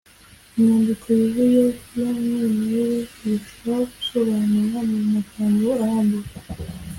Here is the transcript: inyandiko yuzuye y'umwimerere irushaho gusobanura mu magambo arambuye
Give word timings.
inyandiko 0.57 1.05
yuzuye 1.17 1.63
y'umwimerere 1.95 2.97
irushaho 3.23 3.81
gusobanura 3.93 4.77
mu 4.89 4.97
magambo 5.13 5.65
arambuye 5.83 6.29